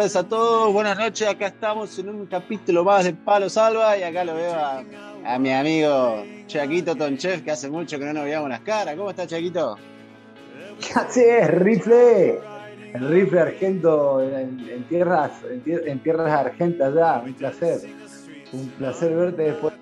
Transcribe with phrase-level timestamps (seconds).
[0.00, 1.28] Tardes a todos, buenas noches.
[1.28, 5.52] Acá estamos en un capítulo más de Palo Salva y acá lo veo a, mi
[5.52, 8.96] amigo Chaquito Tonchef, que hace mucho que no nos veíamos las caras.
[8.96, 9.76] ¿Cómo está Chaquito?
[10.80, 12.38] ¿Qué haces, rifle?
[12.94, 17.80] El rifle argento en, tierras, en, tierras argentas ya, un placer.
[18.54, 19.74] Un placer verte después,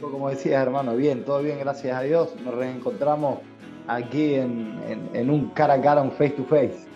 [0.00, 2.34] como decías hermano, bien, todo bien, gracias a Dios.
[2.44, 3.38] Nos reencontramos
[3.86, 6.89] aquí en un cara a cara, un face to face.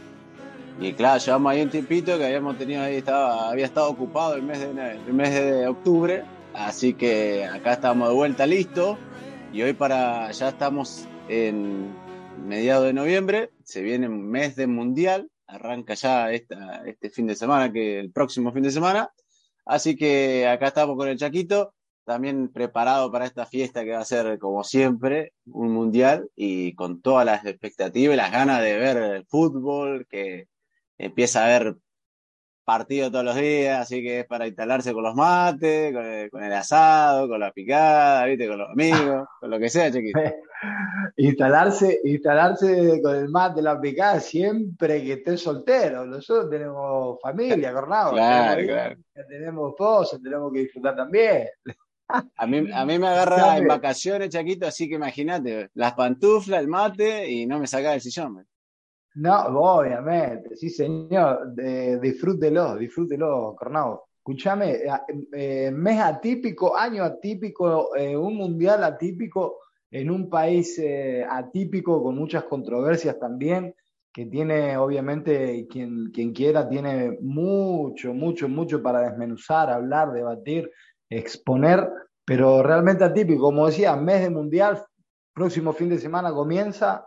[0.81, 4.43] Y claro, llevamos ahí un tiempito que habíamos tenido ahí, estaba, había estado ocupado el
[4.43, 8.99] mes de, el mes de octubre, así que acá estamos de vuelta listos
[9.53, 11.95] y hoy para, ya estamos en
[12.45, 17.37] mediados de noviembre, se viene un mes de mundial, arranca ya esta, este fin de
[17.37, 19.11] semana, que el próximo fin de semana,
[19.65, 21.73] así que acá estamos con el Chaquito,
[22.05, 27.01] también preparado para esta fiesta que va a ser como siempre un mundial y con
[27.01, 30.49] todas las expectativas y las ganas de ver el fútbol que
[30.99, 31.77] empieza a haber
[32.65, 35.93] partido todos los días, así que es para instalarse con los mates,
[36.31, 38.49] con el, asado, con la picada, ¿viste?
[38.49, 40.19] con los amigos, con lo que sea, chiquito.
[41.17, 46.07] instalarse, instalarse con el mate, la picada, siempre que estés soltero.
[46.07, 48.13] Nosotros tenemos familia, Cornado.
[48.13, 49.29] Claro, tenemos, claro.
[49.29, 51.49] Tenemos esposa, tenemos que disfrutar también.
[52.37, 56.69] A mí, a mí me agarra en vacaciones, Chaquito, así que imagínate, las pantuflas, el
[56.69, 58.47] mate y no me saca del sillón.
[59.15, 61.55] No, obviamente, sí, señor.
[62.01, 64.05] disfrútelo, disfrútelo, Cornado.
[64.27, 64.91] Escúchame, eh,
[65.35, 69.59] eh, mes atípico, año atípico, eh, un mundial atípico
[69.91, 70.81] en un país
[71.29, 73.75] atípico con muchas controversias también,
[74.11, 80.71] que tiene, obviamente, quien, quien quiera, tiene mucho, mucho, mucho para desmenuzar, hablar, debatir,
[81.11, 81.87] exponer,
[82.25, 83.43] pero realmente atípico.
[83.43, 84.83] Como decía, mes de mundial,
[85.35, 87.07] próximo fin de semana comienza,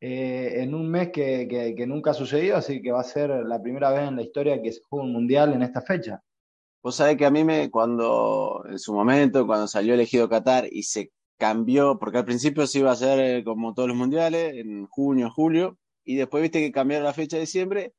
[0.00, 3.90] eh, en un mes que, nunca ha sucedido, así que va a ser la primera
[3.90, 6.22] vez en la historia que se juega un mundial en esta fecha.
[6.82, 10.84] Vos sabés que a mí me, cuando, en su momento, cuando salió elegido Qatar y
[10.84, 14.86] se cambió, porque al principio se iba a hacer eh, como todos los mundiales, en
[14.86, 17.94] junio, julio, y después viste que cambiaron la fecha de diciembre.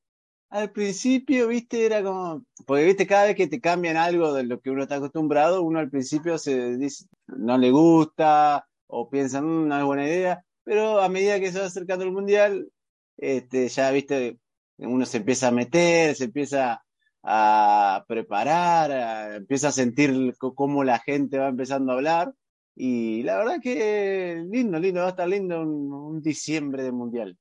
[0.49, 4.59] Al principio, viste, era como, porque viste, cada vez que te cambian algo de lo
[4.61, 9.67] que uno está acostumbrado, uno al principio se dice, no le gusta, o piensa, mm,
[9.67, 12.69] no es buena idea, pero a medida que se va acercando el mundial,
[13.17, 14.37] este, ya viste,
[14.77, 16.85] uno se empieza a meter, se empieza
[17.23, 22.35] a preparar, empieza a sentir cómo la gente va empezando a hablar.
[22.75, 27.35] Y la verdad que lindo, lindo, va a estar lindo un, diciembre de mundial.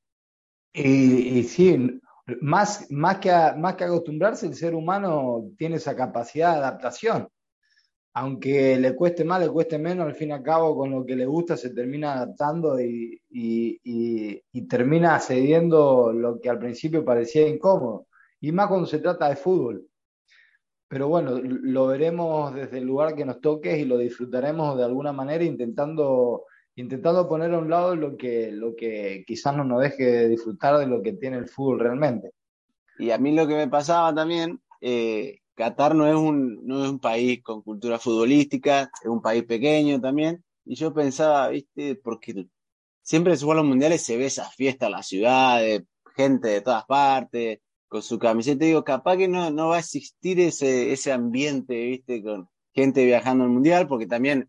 [0.73, 2.01] Y, sí,
[2.41, 7.29] más, más, que más que acostumbrarse, el ser humano tiene esa capacidad de adaptación
[8.15, 11.17] aunque le cueste más, le cueste menos, al fin y al cabo con lo que
[11.17, 13.21] le gusta se termina adaptando y,
[14.69, 18.07] termina cediendo lo que al principio parecía incómodo,
[18.41, 19.87] y más cuando se trata de fútbol.
[20.89, 25.13] Pero bueno, lo veremos desde el lugar que nos toque y lo disfrutaremos de alguna
[25.13, 26.45] manera intentando,
[26.77, 30.87] intentando poner a un lado lo que, lo que quizás no nos deje disfrutar de
[30.87, 32.33] lo que tiene el fútbol realmente.
[32.99, 36.89] Y a mí lo que me pasaba también, eh, Qatar no es, un, no es
[36.89, 40.45] un país con cultura futbolística, es un país pequeño también.
[40.65, 42.47] Y yo pensaba, viste, porque
[43.03, 45.61] siempre en los mundiales se ve esa fiesta la ciudad,
[46.15, 48.65] gente de todas partes, con su camiseta.
[48.65, 53.43] Digo, capaz que no, no va a existir ese, ese ambiente, viste, con gente viajando
[53.43, 54.49] al mundial, porque también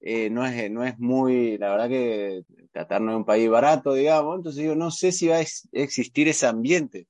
[0.00, 3.94] eh, no, es, no es muy, la verdad que Qatar no es un país barato,
[3.94, 4.36] digamos.
[4.36, 7.06] Entonces digo, no sé si va a existir ese ambiente.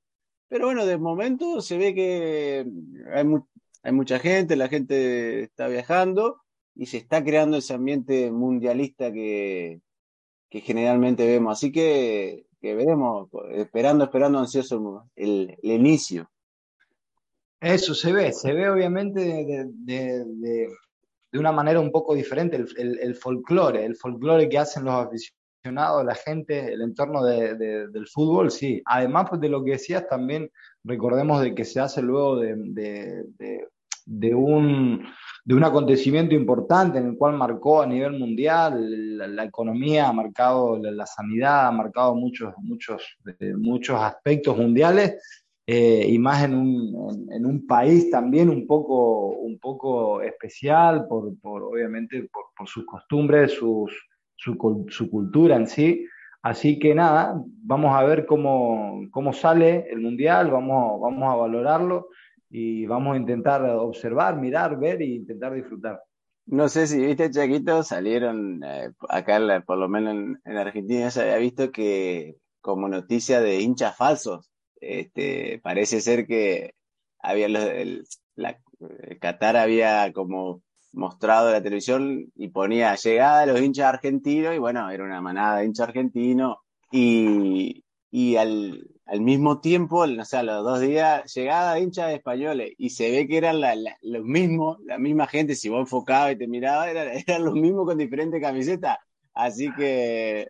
[0.49, 2.67] Pero bueno, de momento se ve que
[3.13, 3.27] hay,
[3.83, 6.43] hay mucha gente, la gente está viajando
[6.75, 9.81] y se está creando ese ambiente mundialista que,
[10.51, 11.59] que generalmente vemos.
[11.59, 16.31] Así que, que veremos, esperando, esperando ansioso el, el, inicio.
[17.61, 20.69] Eso se ve, se ve obviamente de, de, de,
[21.39, 25.46] una manera un poco diferente el, el, el folclore, el folclore que hacen los aficionados
[25.67, 28.83] apasionado la gente, el entorno del fútbol, sí.
[28.85, 30.51] Además pues, de lo que decías, también
[30.85, 35.05] recordemos de que se hace luego de, un,
[35.45, 40.79] de un acontecimiento importante en el cual marcó a nivel mundial la, economía, ha marcado
[40.79, 43.03] la, sanidad, ha marcado muchos, muchos,
[43.57, 45.17] muchos aspectos mundiales
[45.69, 51.37] eh, y más en un, en, un, país también un poco, un poco especial, por,
[51.41, 53.91] por obviamente por, por, sus costumbres, sus,
[54.37, 56.07] su, su, cultura en sí.
[56.43, 62.09] Así que nada, vamos a ver cómo, cómo sale el Mundial, vamos, vamos a valorarlo
[62.49, 66.01] y vamos a intentar observar, mirar, ver e intentar disfrutar.
[66.47, 71.23] No sé si viste, Chaquito, salieron eh, acá, por lo menos en, en Argentina, se
[71.23, 74.51] había visto que como noticia de hinchas falsos,
[74.81, 76.75] este, parece ser que
[77.19, 78.05] había el,
[78.37, 78.59] la,
[79.21, 80.63] Qatar había como
[80.97, 85.59] mostrado la televisión y ponía llegada de los hinchas argentinos y bueno, era una manada
[85.59, 86.57] de hinchas argentinos
[86.91, 92.73] y, y al, al, mismo tiempo, o sea, los dos días, llegada de hinchas españoles
[92.79, 96.37] y se ve que eran la, los mismos, la misma gente, si vos enfocabas y
[96.37, 98.99] te mirabas, eran, eran los mismos con diferentes camisetas.
[99.35, 100.49] Así que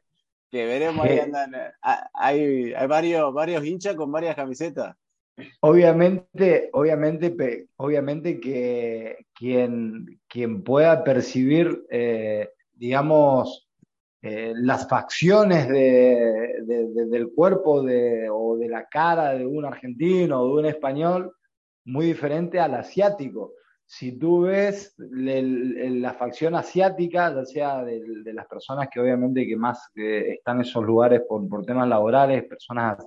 [0.50, 1.52] que veremos ahí andan.
[1.82, 4.96] Ah, hay, hay varios, varios hinchas con varias camisetas.
[5.60, 13.68] Obviamente, obviamente, obviamente que quien, quien pueda percibir, eh, digamos,
[14.22, 20.60] eh, las facciones de, del cuerpo o de la cara de un argentino o de
[20.62, 21.32] un español,
[21.84, 23.52] muy diferente al asiático
[23.86, 28.02] si tú ves la facción asiática, ya sea de,
[28.32, 32.98] las personas que obviamente que más están en esos lugares por, temas laborales, personas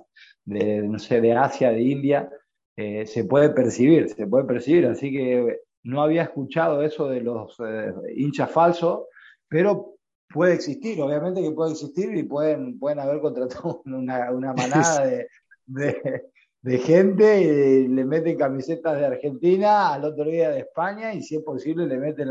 [0.44, 2.30] de, no sé, de Asia, de India,
[2.76, 4.86] eh, se puede percibir, se puede percibir.
[4.86, 9.04] Así que no había escuchado eso de los eh, hinchas falsos,
[9.48, 9.96] pero
[10.32, 15.28] puede existir, obviamente que puede existir y pueden, pueden haber contratado una, una manada de,
[15.66, 16.22] de
[16.62, 21.42] gente, y le meten camisetas de Argentina, al otro día de España y si es
[21.42, 22.28] posible le meten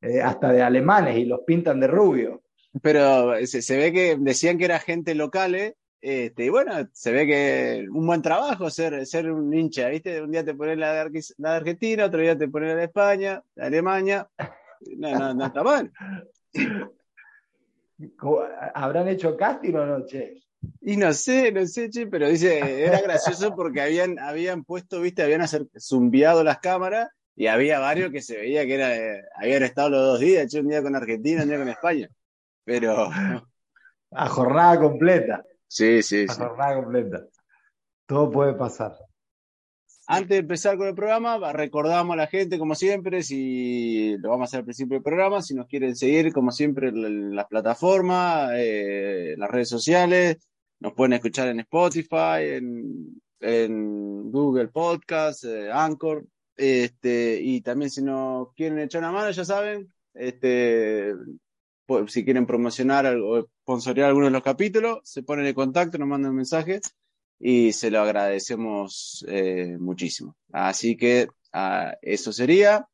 [0.00, 2.42] eh, hasta de alemanes y los pintan de rubio.
[2.82, 5.76] Pero se, ve que decían que era gente local, ¿eh?
[6.00, 10.22] Este, y bueno, se ve que un buen trabajo ser, ser un hincha, ¿viste?
[10.22, 12.84] Un día te pones la de, la de Argentina, otro día te pones la de
[12.84, 14.28] España, de Alemania.
[14.96, 15.90] No, no, no está mal.
[18.74, 20.47] ¿Habrán hecho casting o no, che?
[20.80, 25.22] Y no sé, no sé, che, pero dice, era gracioso porque habían, habían puesto, viste,
[25.22, 29.62] habían hacer, zumbiado las cámaras y había varios que se veía que era, eh, habían
[29.62, 32.08] estado los dos días, che, un día con Argentina, un día con España.
[32.64, 33.08] Pero.
[34.10, 35.44] A jornada completa.
[35.66, 37.26] Sí, sí, A jornada completa.
[38.06, 38.96] Todo puede pasar.
[40.10, 44.44] Antes de empezar con el programa, recordamos a la gente, como siempre, si lo vamos
[44.44, 48.52] a hacer al principio del programa, si nos quieren seguir, como siempre, en las plataformas,
[48.54, 50.38] eh, las redes sociales,
[50.80, 56.24] nos pueden escuchar en Spotify, en, en Google Podcast, eh, Anchor,
[56.56, 61.12] este, y también si nos quieren echar una mano, ya saben, este,
[61.84, 66.08] pues, si quieren promocionar o sponsorear alguno de los capítulos, se ponen en contacto, nos
[66.08, 66.80] mandan un mensaje
[67.40, 70.36] y se lo agradecemos eh, muchísimo.
[70.52, 72.88] Así que ah, eso sería.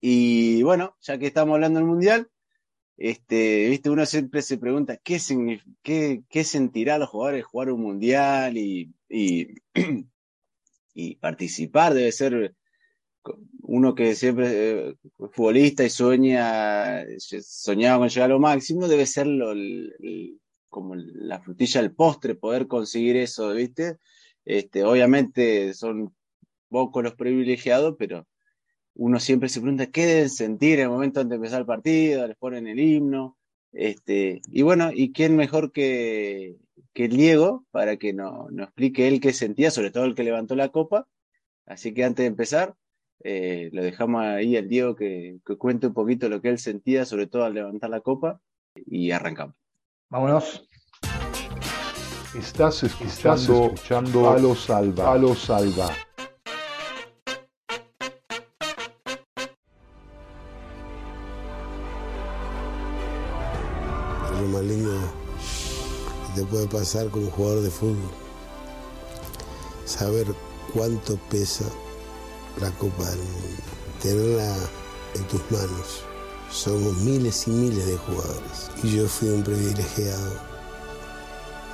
[0.00, 2.30] Y bueno, ya que estamos hablando del Mundial,
[2.96, 5.18] este, viste, uno siempre se pregunta qué,
[6.44, 9.54] sentirá los jugadores jugar un Mundial y, y,
[11.20, 11.94] participar.
[11.94, 12.54] Debe ser
[13.62, 14.94] uno que siempre eh,
[15.32, 19.52] futbolista y sueña, soñaba con llegar a lo máximo, debe ser lo,
[20.76, 23.96] como la frutilla del postre poder conseguir eso, ¿viste?
[24.44, 26.14] Este, obviamente son
[26.68, 28.26] pocos los privilegiados, pero
[28.92, 32.36] uno siempre se pregunta qué deben sentir en el momento de empezar el partido, les
[32.36, 33.38] ponen el himno,
[33.72, 36.56] este, y bueno, ¿y quién mejor que,
[36.92, 40.56] que Diego para que nos no explique él qué sentía, sobre todo el que levantó
[40.56, 41.08] la copa?
[41.64, 42.74] Así que antes de empezar,
[43.24, 47.06] eh, lo dejamos ahí al Diego que, que cuente un poquito lo que él sentía,
[47.06, 48.42] sobre todo al levantar la copa,
[48.74, 49.56] y arrancamos.
[50.08, 50.62] Vámonos.
[52.38, 55.14] Estás escuchando, escuchando a los salva.
[55.14, 55.88] A salva.
[64.40, 64.92] Lo más lindo
[66.34, 68.10] que te puede pasar como jugador de fútbol.
[69.86, 70.26] Saber
[70.72, 71.64] cuánto pesa
[72.60, 73.62] la Copa del Mundo.
[74.00, 74.56] Tenerla
[75.14, 76.04] en tus manos
[76.50, 78.70] somos miles y miles de jugadores.
[78.82, 80.32] Y yo fui un privilegiado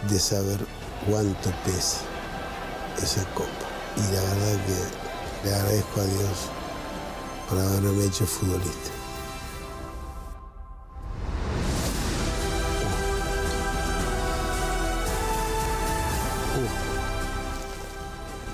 [0.08, 0.58] de saber
[1.08, 1.98] cuánto pesa
[3.02, 3.48] esa copa.
[3.96, 6.38] Y la verdad que le agradezco a Dios
[7.48, 8.90] por haberme hecho futbolista.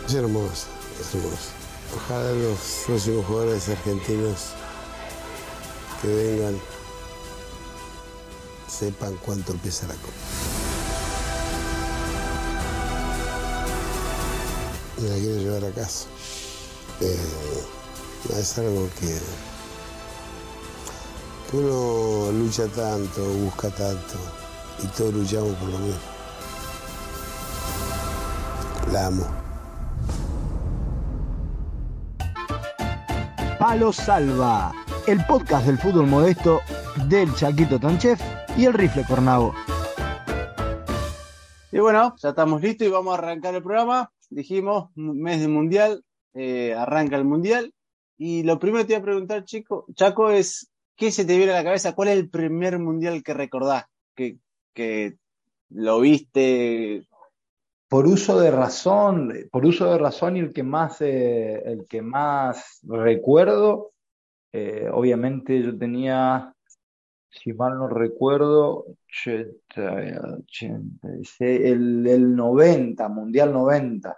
[0.06, 0.66] Es hermoso,
[1.00, 1.50] es hermoso.
[1.94, 4.54] Ojalá los próximos jugadores argentinos
[6.00, 6.60] que vengan
[8.68, 10.12] sepan cuánto pesa la copa.
[15.00, 16.06] Me la quiero llevar a casa.
[17.00, 17.64] Eh,
[18.36, 19.18] es algo que,
[21.50, 24.14] que uno lucha tanto, busca tanto,
[24.82, 26.00] y todos luchamos por lo mismo.
[28.92, 29.26] La amo.
[33.58, 34.72] Palo Salva,
[35.08, 36.60] el podcast del fútbol modesto
[37.08, 38.20] del Chaquito Tanchef
[38.58, 39.54] y el Rifle Cornavo.
[41.72, 44.12] Y bueno, ya estamos listos y vamos a arrancar el programa.
[44.28, 47.72] Dijimos, mes de mundial, eh, arranca el mundial.
[48.18, 51.52] Y lo primero que te voy a preguntar, chico, Chaco, es ¿qué se te viene
[51.52, 51.94] a la cabeza?
[51.94, 53.84] ¿Cuál es el primer mundial que recordás?
[54.14, 54.36] Que,
[54.74, 55.16] que
[55.70, 57.06] lo viste.
[57.88, 62.02] Por uso de razón, por uso de razón y el que más, eh, el que
[62.02, 63.92] más recuerdo,
[64.52, 66.54] eh, obviamente yo tenía,
[67.28, 74.16] si mal no recuerdo, 86, el, el 90, Mundial 90.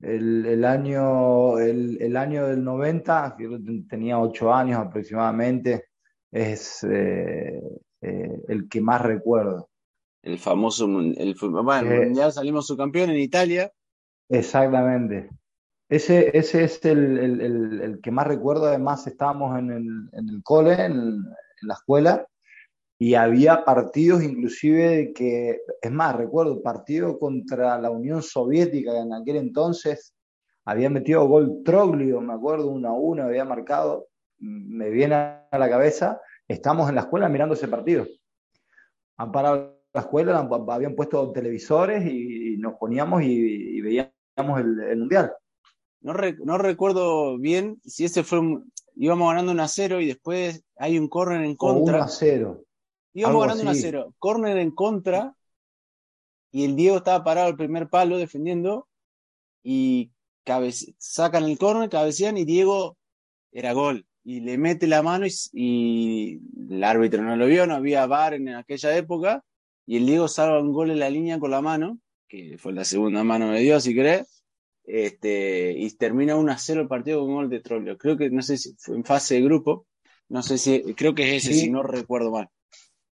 [0.00, 3.50] El, el año, el, el año del 90, yo
[3.88, 5.84] tenía 8 años aproximadamente,
[6.30, 7.60] es eh,
[8.00, 9.68] eh, el que más recuerdo.
[10.22, 13.70] El famoso el, bueno, Eh, mundial salimos subcampeón en Italia.
[14.28, 15.30] Exactamente.
[15.90, 18.66] Ese, ese es el, el- el- el que más recuerdo.
[18.66, 22.26] Además, estábamos en el, en cole, en, en la escuela,
[22.98, 29.12] y había partidos inclusive que, es más, recuerdo, partido contra la Unión Soviética, que en
[29.14, 30.14] aquel entonces
[30.64, 34.06] había metido gol Troglio, me acuerdo, uno a uno, había marcado,
[34.38, 38.06] me viene a la cabeza, estamos en la escuela mirando ese partido.
[39.18, 44.98] Han parado la escuela, habían puesto televisores y, y nos poníamos y, y veíamos el
[44.98, 45.32] mundial.
[46.02, 50.06] No, re- no recuerdo bien si ese fue un, íbamos ganando 1 a 0 y
[50.06, 52.04] después hay un córner en O 1 contra.
[52.04, 52.64] a 0.
[53.12, 53.82] Íbamos ganando 1 a así.
[53.82, 55.34] 0, córner en contra
[56.52, 58.88] y el Diego estaba parado al primer palo defendiendo
[59.62, 60.10] y
[60.44, 62.96] cabece- sacan el córner, cabecean y Diego
[63.52, 66.40] era gol y le mete la mano y, y
[66.70, 69.44] el árbitro no lo vio, no había VAR en aquella época
[69.86, 72.84] y el Diego salva un gol en la línea con la mano, que fue la
[72.84, 74.39] segunda mano de Dios si querés,
[74.92, 77.96] este, y termina 1 a 0 el partido con gol de Trollio.
[77.98, 79.86] Creo que, no sé si fue en fase de grupo,
[80.28, 81.60] no sé si, creo que es ese, Sí.
[81.60, 82.48] si no recuerdo mal.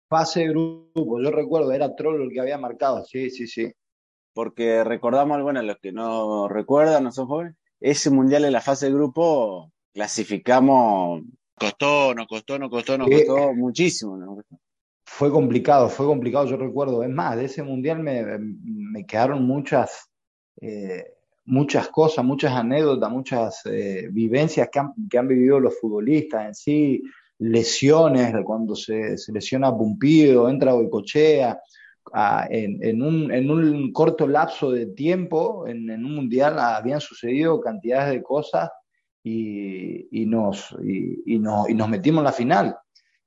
[0.09, 3.05] Fase de grupo, yo recuerdo, era Troll el que había marcado.
[3.05, 3.73] Sí, sí, sí.
[4.33, 8.85] porque recordamos, bueno, los que no recuerdan, no son jóvenes, ese mundial en la fase
[8.87, 11.23] de grupo clasificamos,
[11.59, 13.11] costó, nos costó, nos costó, Sí.
[13.27, 14.19] costó muchísimo.
[14.37, 14.61] costó.
[15.07, 17.03] Fue complicado, fue complicado, yo recuerdo.
[17.03, 20.11] Es más, de ese mundial me, me quedaron muchas,
[20.61, 21.15] eh,
[21.47, 26.55] muchas cosas, muchas anécdotas, muchas eh, vivencias que han, que han vivido los futbolistas en
[26.55, 27.03] sí,
[27.39, 31.61] lesiones, cuando se, se lesiona Pumpido, entra Boicochea,
[32.51, 37.61] en, en un, en un corto lapso de tiempo, en, en un mundial habían sucedido
[37.61, 38.71] cantidades de cosas
[39.25, 42.77] y, y nos, y, y nos, y nos metimos en la final.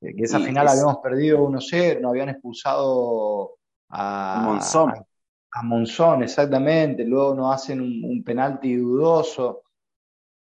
[0.01, 3.51] Eh, que esa final es- habíamos perdido 1-0, nos habían expulsado
[3.89, 4.91] a, Monzón.
[4.91, 5.05] a,
[5.51, 9.63] a Monzón, exactamente, luego nos hacen un, un penalti dudoso.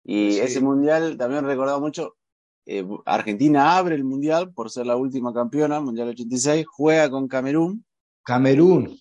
[0.03, 0.39] Y Sí.
[0.41, 2.15] ese mundial también recordado mucho.
[2.65, 7.83] eh, Argentina abre el mundial por ser la última campeona, mundial 86, juega con Camerún,
[8.23, 8.97] Camerún,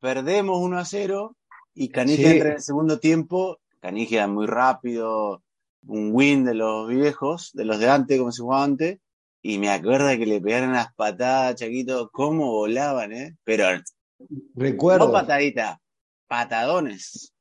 [0.00, 1.36] perdemos 1 a 0
[1.74, 2.32] y Canigia Sí.
[2.32, 3.58] entra en el segundo tiempo.
[3.80, 5.42] Canigia muy rápido,
[5.86, 8.98] un win de los viejos, de los de antes, como se jugaba antes.
[9.42, 13.36] Y me acuerdo que le pegaron las patadas, Chaquito, cómo volaban, ¿eh?
[13.44, 13.66] Pero
[14.54, 15.06] recuerdo.
[15.06, 15.78] no pataditas,
[16.28, 17.32] patadones.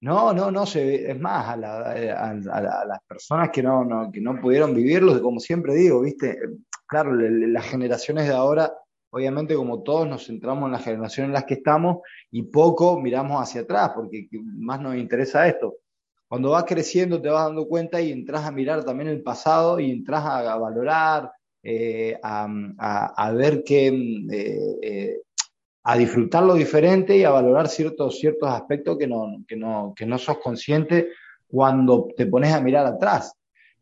[0.00, 1.10] No, no, no se.
[1.10, 4.74] Es más, a, la- a- a- a las personas que no, no- que no pudieron
[4.74, 6.36] vivirlo, como siempre digo, ¿viste?
[6.86, 8.72] Claro, le- las generaciones de ahora,
[9.10, 11.98] obviamente, como todos, nos centramos en las generaciones en las que estamos
[12.32, 15.76] y poco miramos hacia atrás, porque más nos interesa esto.
[16.28, 19.90] Cuando vas creciendo, te vas dando cuenta y entras a mirar también el pasado y
[19.90, 21.30] entras a, valorar,
[21.62, 23.86] eh, a, ver qué.
[24.32, 25.20] eh, eh,
[25.84, 30.06] a disfrutar lo diferente y a valorar ciertos, ciertos aspectos que no, que, no, que
[30.06, 31.08] no sos consciente
[31.48, 33.34] cuando te pones a mirar atrás.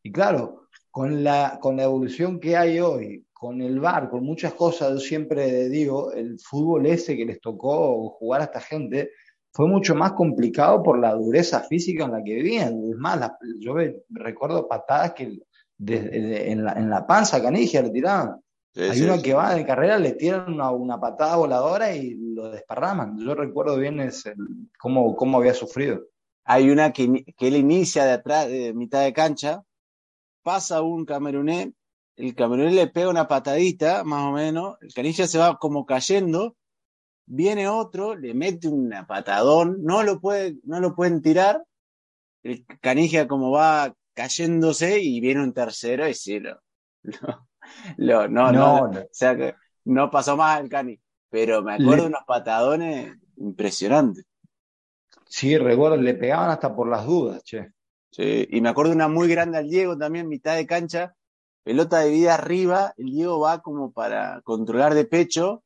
[0.02, 4.54] Y claro, con la, con la evolución que hay hoy, con el VAR, con muchas
[4.54, 9.10] cosas, yo siempre digo, el fútbol ese que les tocó jugar a esta gente
[9.52, 12.82] fue mucho más complicado por la dureza física en la que vivían.
[12.88, 13.74] Es más, yo
[14.10, 15.38] recuerdo patadas que
[15.86, 18.40] en, la, en la panza a Canigia le tiraban.
[18.74, 19.22] Sí, Hay sí, uno sí.
[19.22, 23.18] que va de carrera, le tiran una, una patada voladora y lo desparraman.
[23.18, 24.34] Yo recuerdo bien ese,
[24.78, 26.02] cómo, cómo había sufrido.
[26.44, 29.64] hay una que, que él inicia de atrás, de mitad de cancha,
[30.42, 31.70] pasa un camerunés,
[32.16, 36.56] el camerunés le pega una patadita, más o menos, el canilla se va como cayendo,
[37.26, 41.64] viene otro, le mete un patadón, no lo, puede, no lo pueden tirar,
[42.42, 46.60] el canilla como va cayéndose y viene un tercero y sí, lo,
[47.02, 47.49] lo,
[47.98, 50.98] no, no, no, o sea que no pasó más el cani,
[51.28, 54.24] pero me acuerdo de unos patadones impresionantes.
[55.26, 57.68] Sí, recuerdo, le pegaban hasta por las dudas, che.
[58.10, 61.14] Sí, y me acuerdo una muy grande al Diego también, mitad de cancha,
[61.62, 65.62] pelota de vida arriba, el Diego va como para controlar de pecho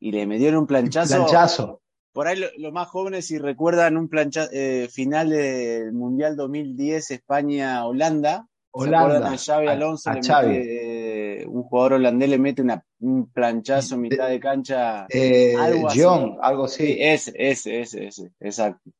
[0.00, 1.16] y le metieron un planchazo.
[1.16, 1.82] Planchazo.
[2.12, 8.48] Por ahí los más jóvenes, si recuerdan un planchazo eh, final del Mundial 2010 España-Holanda,
[8.72, 9.32] Holanda.
[9.32, 13.94] A Xavi Alonso, a, le Mete, eh, un jugador holandés le mete una, un planchazo
[13.94, 15.06] en mitad de cancha.
[15.08, 16.00] Eh, algo así.
[16.02, 16.86] John, algo así.
[16.86, 18.90] Sí, ese, ese, ese, ese, exacto.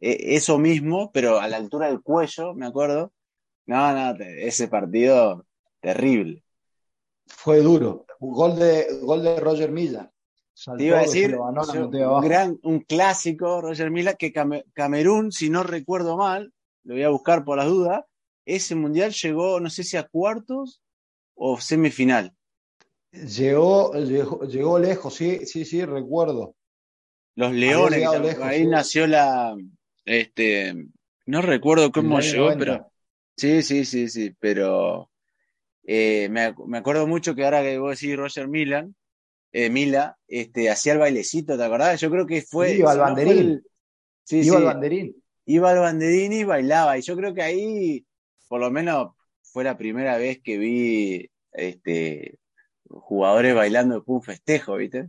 [0.00, 3.12] E, eso mismo, pero a la altura del cuello, me acuerdo.
[3.66, 5.44] No, no, ese partido
[5.80, 6.42] terrible.
[7.26, 8.06] Fue duro.
[8.20, 10.10] Un gol de, gol de Roger Milla.
[10.76, 16.16] Te iba a decir, un, gran, un clásico, Roger Milla, que Camerún, si no recuerdo
[16.16, 18.04] mal, lo voy a buscar por las dudas,
[18.54, 20.82] ese mundial llegó, no sé si a cuartos
[21.34, 22.34] o semifinal.
[23.12, 26.54] Llegó, llegó, llegó lejos, sí, sí, sí, recuerdo.
[27.34, 28.06] Los Leones,
[28.40, 29.56] ahí nació la,
[30.04, 30.74] este,
[31.26, 32.90] no recuerdo cómo llegó, pero
[33.36, 35.10] sí, sí, sí, sí, pero
[35.84, 38.94] eh, me, me, acuerdo mucho que ahora que a decir Roger Milan,
[39.52, 42.00] eh, Mila, este, hacía el bailecito, ¿te acordás?
[42.00, 42.74] Yo creo que fue.
[42.74, 43.62] iba al banderín.
[44.24, 45.16] sí, iba al banderín.
[45.46, 46.98] Iba al banderín y bailaba.
[46.98, 48.04] Y yo creo que ahí,
[48.48, 49.12] por lo menos,
[49.42, 52.38] fue la primera vez que vi este,
[52.88, 55.08] jugadores bailando un festejo, ¿viste?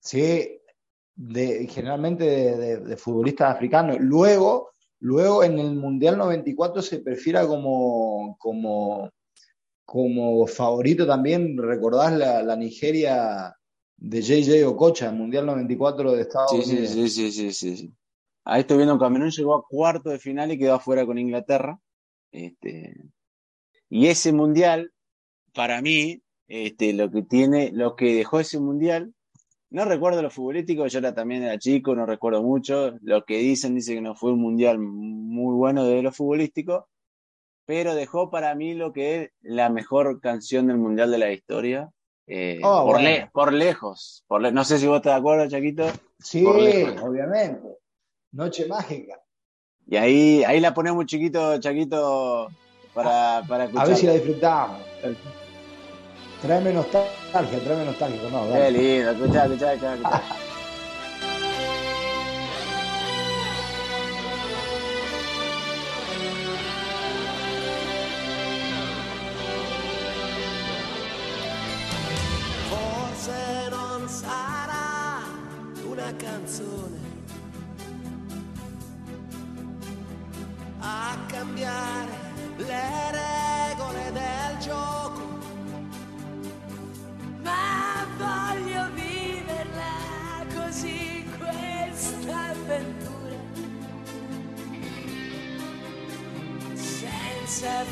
[0.00, 0.60] Sí,
[1.14, 3.98] de, generalmente de, de, futbolistas africanos.
[4.00, 9.10] Luego, luego en el Mundial 94 se prefiera como, como,
[9.84, 13.54] como favorito también, recordás la, la Nigeria
[13.96, 16.90] de JJ Okocha, el Mundial 94 de Estados sí, Unidos.
[16.90, 17.94] Sí, sí, sí, sí, sí.
[18.44, 21.78] Ahí estoy viendo Camerún llegó a cuarto de final y quedó afuera con Inglaterra.
[22.34, 22.94] Este,
[23.88, 24.92] y ese mundial,
[25.54, 29.14] para mí, este, lo que tiene, lo que dejó ese mundial
[29.74, 32.96] no recuerdo lo futbolístico, yo era, también era chico, no recuerdo mucho.
[33.00, 36.88] Lo que dicen, dice que no fue un mundial muy bueno de lo futbolístico,
[37.66, 41.90] pero dejó para mí lo que es la mejor canción del mundial de la historia.
[42.28, 43.08] Eh, oh, por, bueno.
[43.08, 44.22] le por, lejos.
[44.28, 45.86] Por le no sé si vos estás de acuerdo, Chaquito.
[46.20, 47.78] Sí, obviamente.
[48.30, 49.23] Noche mágica.
[49.86, 52.48] Y ahí, ahí la ponemos chiquito, Chaquito,
[52.94, 53.84] para, para escuchar.
[53.84, 54.78] A ver si la disfrutamos.
[56.40, 58.30] Tráeme nostalgia, tráeme nostalgia.
[58.30, 59.94] No, Qué lindo, escuchá, escuchá, escuchá.
[59.94, 60.22] escuchá.
[72.68, 75.22] Forse non sarà
[75.86, 77.03] una canzone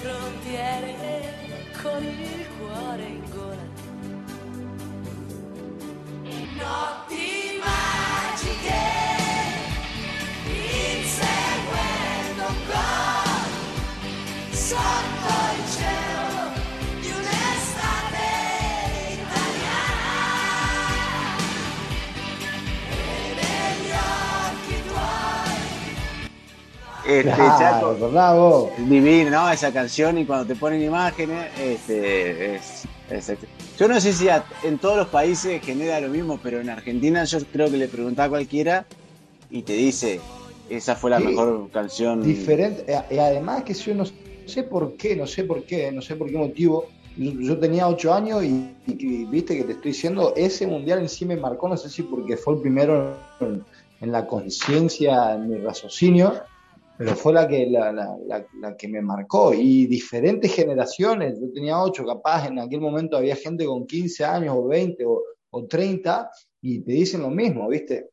[0.03, 0.97] frontiere
[1.81, 3.32] con il cuore in
[27.21, 27.31] Este.
[29.53, 33.39] Esa canción y cuando te ponen imágenes, este, es, es-
[33.79, 37.25] yo no sé si a- en todos los países genera lo mismo, pero en Argentina
[37.25, 38.87] yo creo que le preguntaba a cualquiera
[39.51, 40.21] y te dice,
[40.71, 41.25] esa fue la Sí.
[41.27, 42.23] mejor canción.
[42.23, 42.85] Diferente.
[42.93, 44.05] eh, Y además que yo no
[44.47, 46.87] sé por qué, no sé por qué, no sé por qué motivo.
[47.17, 48.49] Yo, yo tenía ocho años y,
[48.87, 51.91] y- y viste que te estoy diciendo, ese mundial en sí me marcó, no sé
[51.91, 53.63] si porque fue el primero en,
[54.01, 56.33] en la conciencia, en mi raciocinio,
[56.97, 59.53] pero fue la que, la, la- la- la que me marcó.
[59.55, 64.55] Y diferentes generaciones, yo tenía ocho, capaz en aquel momento había gente con 15 años
[64.57, 68.11] o 20 o, o 30 y te dicen lo mismo, ¿viste?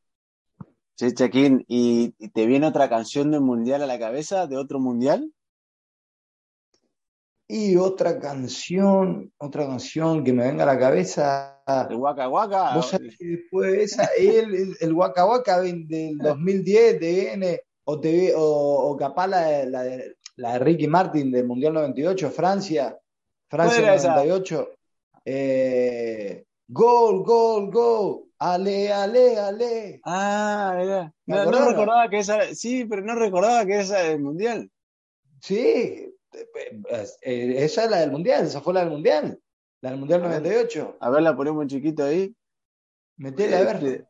[0.95, 4.57] Sí, Chaquín, ¿y, y te viene otra canción de un mundial a la cabeza, de
[4.57, 5.31] otro mundial?
[7.47, 11.63] Y otra canción, otra canción que me venga a la cabeza.
[11.89, 12.75] ¿El Waka Waka?
[12.75, 17.33] Vos sabés que después de esa, el, el, el Waka Waka del del 2010 de
[17.33, 17.59] N,
[17.91, 18.41] o, te vi- o,
[18.89, 22.97] o capaz la, de- la, de, la de Ricky Martin del Mundial 98, Francia,
[23.49, 24.09] Francia era esa?
[24.15, 24.69] 98.
[25.25, 28.25] Eh, gol, gol, gol.
[28.41, 30.01] Ale, ale, ale.
[30.05, 31.11] Ah.
[31.25, 34.69] ¿Te No, no recordaba que esa sí, pero no recordaba que esa era del mundial.
[35.41, 39.39] Sí, eh, eh, esa es la del Mundial, esa fue la del Mundial.
[39.81, 40.97] La del Mundial 98.
[40.99, 42.33] A ver, la ponemos chiquito ahí.
[43.17, 44.05] Metele a ver.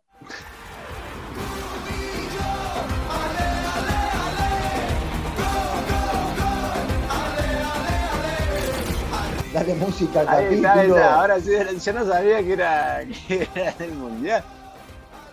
[9.54, 10.96] Dale música al Ahí está, capítulo.
[10.98, 11.20] está.
[11.22, 11.52] Ahora sí,
[11.86, 14.44] yo no sabía que era, que era del mundial.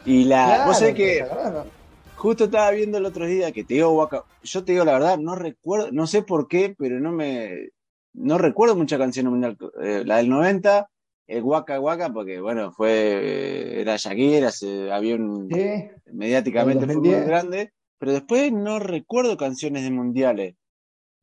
[0.04, 0.94] Y la, Claro, vos sabés
[2.16, 5.18] justo estaba viendo el otro día que te digo Waka, yo te digo la verdad,
[5.18, 7.68] no recuerdo, no sé por qué, pero no me,
[8.14, 9.56] no recuerdo mucha canción mundial.
[9.82, 10.88] Eh, la del 90,
[11.26, 15.88] el Waka Waka, porque bueno, fue, era Shakira, se, había un, Sí.
[16.12, 17.26] mediáticamente El fue muy 2010.
[17.26, 20.54] grande, pero después no recuerdo canciones de mundiales.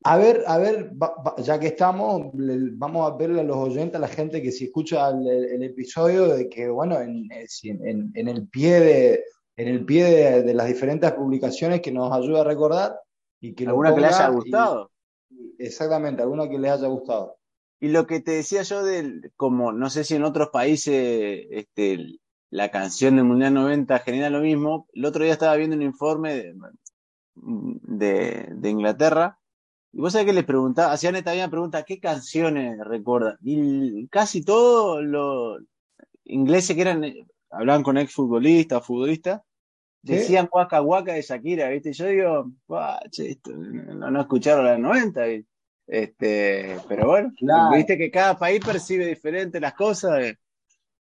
[0.06, 0.92] A ver, a ver,
[1.38, 4.64] ya que estamos, le- vamos a verle a los oyentes, a la gente que si
[4.66, 9.24] escucha el, el episodio, de que, bueno, en, eh, en- el pie de,
[9.56, 13.00] en el pie de, de las diferentes publicaciones que nos ayuda a recordar
[13.40, 14.90] y que Alguna que le haya y- gustado.
[15.58, 17.38] exactamente, alguna que les haya gustado.
[17.80, 22.18] Y lo que te decía yo del, como no sé si en otros países este,
[22.50, 26.34] la canción del Mundial 90 genera lo mismo, el otro día estaba viendo un informe
[26.34, 26.54] de,
[27.36, 29.38] de, de Inglaterra,
[29.94, 33.36] y vos sabés que les preguntaba, hacían esta misma pregunta, ¿qué canciones recuerdan?
[33.42, 35.62] Y casi todos los
[36.24, 37.04] ingleses que eran,
[37.50, 39.42] hablaban con exfutbolistas futbolistas,
[40.02, 41.92] decían Waka Waka de Shakira, ¿viste?
[41.92, 45.48] Yo digo, "Buah, che, esto, no, no escucharon la del 90, ¿viste?
[45.86, 47.76] Este, pero bueno, Claro.
[47.76, 50.20] viste que cada país percibe diferente las cosas.
[50.22, 50.38] eh.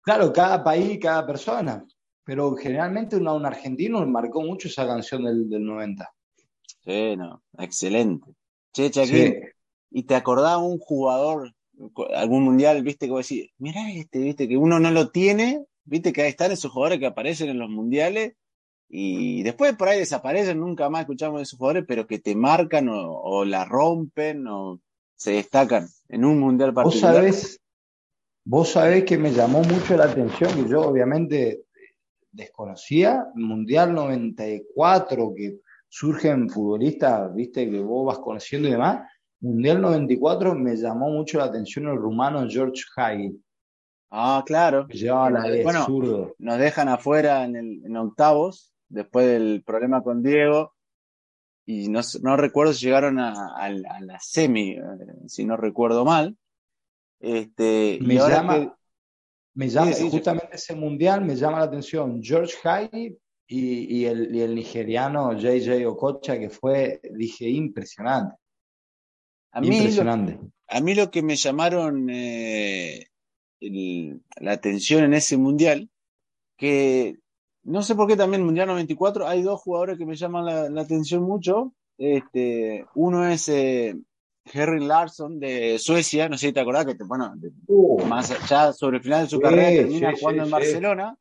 [0.02, 1.84] Claro, cada país, cada persona,
[2.24, 6.10] pero generalmente un, un argentino marcó mucho esa canción del, del 90.
[6.84, 8.34] Sí, no, excelente.
[8.78, 9.40] Che, Chaquín, Sí.
[9.90, 11.54] ¿y te acordás un jugador,
[12.13, 16.13] algún mundial, viste, que vos decís, mirá este, viste, que uno no lo tiene, viste
[16.13, 18.34] que ahí están esos jugadores que aparecen en los mundiales
[18.90, 22.88] y después por ahí desaparecen, nunca más escuchamos de esos jugadores, pero que te marcan
[22.90, 24.80] o, o la rompen o
[25.16, 27.16] se destacan en un mundial Vos particular?
[27.16, 27.60] sabés,
[28.46, 31.63] vos sabés que me llamó mucho la atención, que yo obviamente
[32.32, 35.58] desconocía, Mundial 94, que
[35.89, 39.10] surgen futbolistas, viste, que vos vas conociendo y demás.
[39.39, 43.39] Mundial 94 me llamó mucho la atención el rumano George Hagi,
[44.10, 44.88] Ah, claro.
[44.88, 46.36] que llevaba la de Bueno, zurdo.
[46.39, 50.73] nos dejan afuera en, el, en octavos, después del problema con Diego,
[51.65, 54.82] y no, no recuerdo si llegaron a, a la a la semi, eh,
[55.28, 56.38] si no recuerdo mal.
[57.19, 58.71] Este, Me y ahora llama, que-
[59.56, 63.17] me llama, sí, sí, justamente ese mundial me llama la atención George Hagi
[63.48, 68.36] y, y el, y el nigeriano JJ Okocha, que fue, dije, impresionante,
[69.52, 70.40] a mí, lo, impresionante.
[70.68, 73.08] a mí lo que me llamaron eh,
[73.60, 75.90] el- la atención en ese mundial,
[76.58, 77.18] que
[77.64, 80.82] no sé por qué también Mundial 94, hay dos jugadores que me llaman la, la
[80.82, 81.74] atención mucho.
[81.98, 83.96] Este, uno es eh,
[84.46, 87.52] Henry Larsson de Suecia, no sé si te acordás que, te- bueno, de-
[88.06, 90.52] más allá sobre el final de su Sí, carrera termina sí, jugando sí, en.
[90.52, 91.18] Barcelona,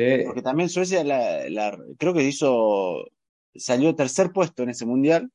[0.00, 0.24] Sí.
[0.26, 3.06] porque también Suecia la, la- creo que hizo,
[3.54, 5.30] salió tercer puesto en ese mundial.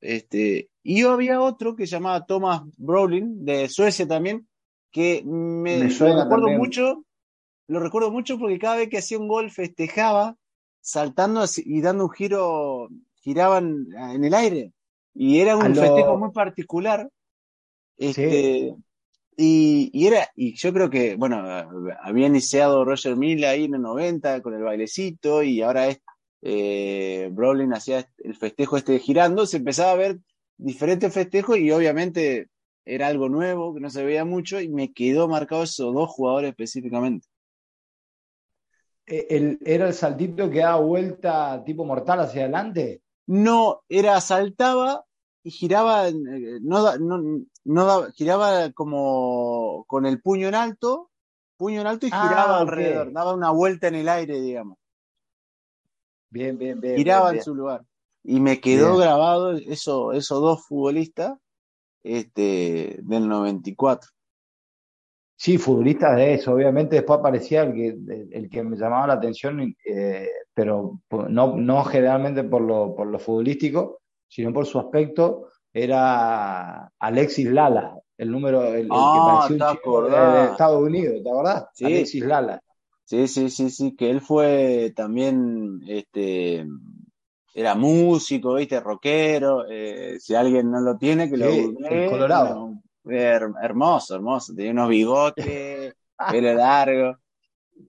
[0.00, 4.46] Este, y había otro que se llamaba Thomas Brolin de Suecia también,
[4.90, 6.58] que me, Me lo recuerdo también.
[6.58, 7.04] mucho,
[7.68, 10.36] lo recuerdo mucho porque cada vez que hacía un gol festejaba
[10.82, 12.88] saltando y dando un giro,
[13.22, 14.72] giraban en el aire.
[15.14, 17.08] Y era un lo- festejo muy particular.
[17.96, 18.74] Este,
[19.36, 21.38] y, y era, y yo creo que, bueno,
[22.02, 25.98] había iniciado Roger Milla ahí en el 90 con el bailecito y ahora es,
[26.42, 30.18] eh, Brolin hacía el festejo este girando, se empezaba a ver
[30.56, 32.48] diferentes festejos y obviamente
[32.84, 36.50] era algo nuevo que no se veía mucho y me quedó marcado esos dos jugadores
[36.50, 37.26] específicamente.
[39.06, 43.02] Eh, el- ¿Era el saltito que daba vuelta tipo mortal hacia adelante?
[43.26, 45.04] No, era saltaba
[45.44, 46.14] y giraba, eh,
[46.62, 51.10] no, no, no giraba como con el puño en alto,
[51.58, 54.78] puño en alto y Ah, giraba alrededor, daba una vuelta en el aire, digamos.
[56.30, 56.96] Bien, bien, bien.
[56.96, 57.84] giraba bien, en su lugar.
[58.24, 59.02] Y me quedó Bien.
[59.02, 61.38] grabado eso, esos dos futbolistas
[62.02, 64.10] este, del 94.
[65.36, 66.54] Sí, futbolistas de eso.
[66.54, 67.88] Obviamente después aparecía el que,
[68.32, 73.18] el, que me llamaba la atención, eh, pero no, no generalmente por lo, por lo
[73.18, 79.24] futbolístico, sino por su aspecto, era Alexis Lala, el número, el, el Ah, que te
[79.24, 81.66] parecía un chico de, Estados Unidos, ¿te acordás?
[81.74, 81.84] Sí.
[81.84, 82.60] Alexis Lala.
[83.06, 86.64] Sí, sí, sí, sí, que él fue también, este,
[87.54, 89.66] era músico, viste, rockero.
[89.68, 92.72] eh, si alguien no lo tiene, que lo Sí, el Colorado.
[93.04, 94.54] Her- hermoso, hermoso.
[94.54, 95.94] Tenía unos bigotes,
[96.30, 97.18] pelo largo.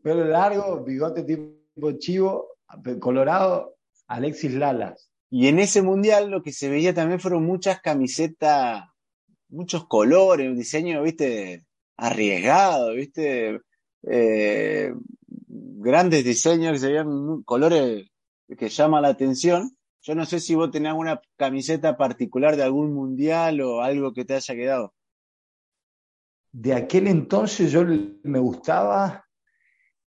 [0.04, 2.58] Pelo largo, bigote tipo chivo,
[3.00, 3.76] colorado,
[4.08, 5.10] Alexis Lalas.
[5.30, 8.86] Y en ese mundial lo que se veía también fueron muchas camisetas,
[9.50, 11.66] muchos colores, un diseño, viste,
[11.98, 13.60] arriesgado, viste,
[14.08, 14.94] Eh,
[15.28, 18.08] grandes diseños que se veían colores
[18.56, 19.76] que llaman la atención.
[20.02, 24.24] Yo no sé si vos tenés alguna camiseta particular de algún mundial o algo que
[24.24, 24.94] te haya quedado.
[26.52, 27.84] De aquel entonces yo
[28.24, 29.25] me gustaba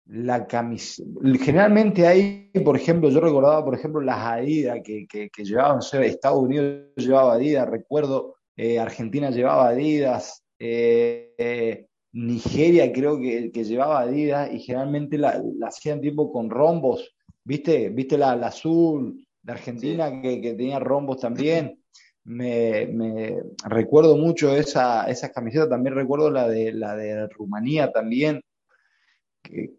[0.09, 1.09] la camiseta.
[1.41, 6.43] Generalmente ahí, por ejemplo, yo recordaba, por ejemplo, las Adidas que, que, que llevaban, Estados
[6.43, 14.01] Unidos llevaba Adidas, recuerdo, eh, Argentina llevaba Adidas, eh, eh, Nigeria creo que, que llevaba
[14.01, 17.15] Adidas y generalmente la, la hacían tipo con rombos,
[17.45, 17.91] ¿viste?
[17.91, 21.81] ¿Viste la, la azul de Argentina que, que tenía rombos también?
[22.25, 23.37] Me, me
[23.69, 28.41] recuerdo mucho esa, esa camiseta, también recuerdo la de, la de Rumanía también,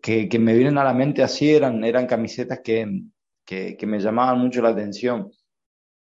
[0.02, 3.02] que, que, me vienen a la mente así, eran, eran camisetas que,
[3.46, 5.32] que, que me llamaban mucho la atención.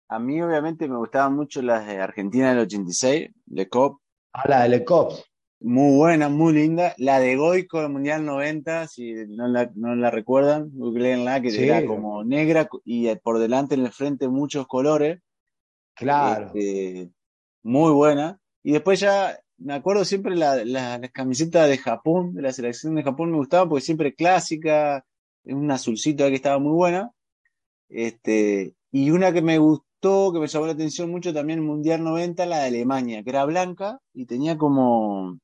[0.10, 4.00] A mí obviamente me gustaban mucho las de Argentina del 86, de COP,
[4.34, 5.24] Ah, la de Le Cops.
[5.60, 6.93] muy buena, muy linda.
[6.98, 11.63] La de Goico del Mundial 90, si no la, no la recuerdan, googleenla, que Sí.
[11.63, 15.19] era como negra y por delante en el frente muchos colores.
[15.95, 16.52] Claro.
[16.54, 17.12] Este,
[17.63, 18.39] muy buena.
[18.63, 22.95] Y después ya, me acuerdo siempre la, la, las camisetas de Japón, de la selección
[22.95, 25.06] de Japón me gustaba porque siempre clásica,
[25.43, 27.12] un azulcito ahí que estaba muy buena.
[27.89, 32.45] Este, y una que me gustó, que me llamó la atención mucho también Mundial 90,
[32.45, 35.39] la de Alemania, que era blanca y tenía como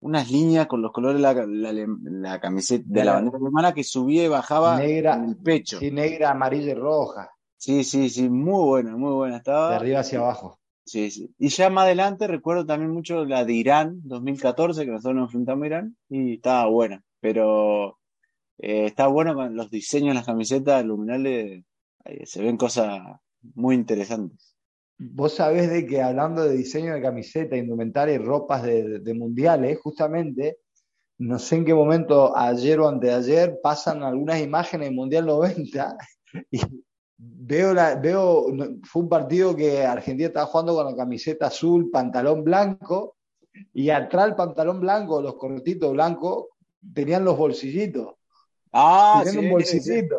[0.00, 3.84] unas líneas con los colores de la, la, la camiseta de la bandera alemana que
[3.84, 5.78] subía y bajaba Negra, en el pecho.
[5.78, 9.70] sí, negra, amarilla y roja, Sí, sí, sí, muy buena, muy buena estaba.
[9.70, 10.59] de arriba hacia abajo.
[10.94, 15.64] Y ya más adelante recuerdo también mucho la de Irán 2014, que nosotros nos enfrentamos
[15.64, 17.02] a Irán, y estaba buena.
[17.20, 17.98] Pero
[18.58, 21.64] eh, está bueno con los diseños, las camisetas luminales,
[22.04, 23.00] eh, se ven cosas
[23.54, 24.56] muy interesantes.
[24.98, 29.78] Vos sabés de que hablando de diseño de camiseta, indumentaria y ropas de, de mundiales,
[29.80, 30.58] justamente,
[31.18, 35.96] no sé en qué momento, ayer o anteayer, pasan algunas imágenes del Mundial 90
[36.50, 36.60] y
[37.20, 38.46] veo, la, veo,
[38.84, 43.16] fue un partido que Argentina estaba jugando con la camiseta azul, pantalón blanco,
[43.74, 46.46] y atrás el pantalón blanco, los cortitos blancos,
[46.94, 48.14] tenían los bolsillitos.
[48.72, 50.16] Ah, tenían sí, un bolsillito.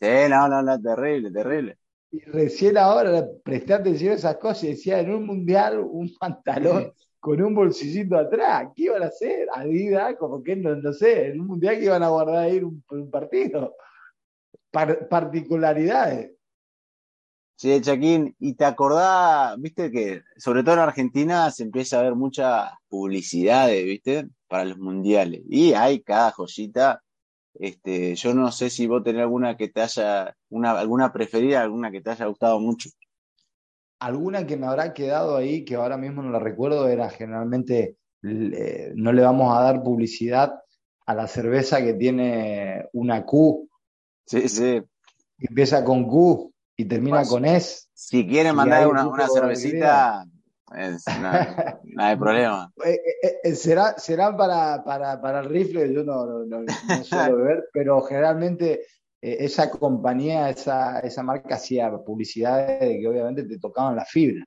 [0.00, 1.76] Sí, no, no, no, terrible, terrible.
[2.10, 6.92] Y recién ahora presté atención a esas cosas y decía, en un mundial, un pantalón
[7.20, 8.68] con un bolsillito atrás.
[8.74, 9.48] ¿Qué iban a hacer?
[9.52, 12.82] Adidas, como que no, no sé, en un mundial que iban a guardar ahí un,
[12.88, 13.74] un partido.
[14.78, 16.30] Par particularidades.
[17.56, 22.14] Sí, Chaquín, y te acordás, viste que sobre todo en Argentina se empieza a ver
[22.14, 25.42] muchas publicidades, viste, para los mundiales.
[25.48, 27.02] Y hay cada joyita.
[27.54, 31.90] Este, yo no sé si vos tenés alguna que te haya, una, alguna preferida, alguna
[31.90, 32.88] que te haya gustado mucho.
[33.98, 38.92] Alguna que me habrá quedado ahí, que ahora mismo no la recuerdo, era generalmente eh,
[38.94, 40.54] no le vamos a dar publicidad
[41.04, 43.67] a la cerveza que tiene una Q.
[44.28, 44.82] Sí, sí.
[45.38, 47.86] Empieza con Q y termina Pues, con S.
[47.94, 50.24] Si quieren mandar una, una cervecita,
[50.76, 51.32] es- no,
[51.84, 52.72] no hay problema.
[52.84, 56.62] Eh, eh, eh, será, serán para, para, para el rifle, yo no, no,
[57.02, 58.82] suelo beber, pero generalmente
[59.20, 64.44] eh, esa compañía, esa, esa marca hacía publicidades de que obviamente te tocaban la fibra.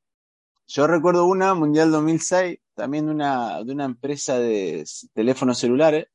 [0.67, 6.06] Yo recuerdo una, Mundial 2006, también de una, de una empresa de teléfonos celulares,